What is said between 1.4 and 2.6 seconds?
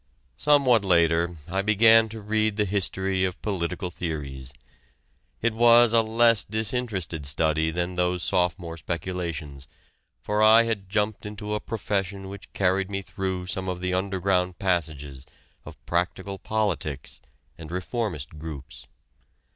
I began to read